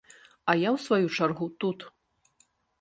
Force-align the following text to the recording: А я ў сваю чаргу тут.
А 0.49 0.55
я 0.59 0.69
ў 0.75 0.85
сваю 0.85 1.05
чаргу 1.19 1.51
тут. 1.61 1.79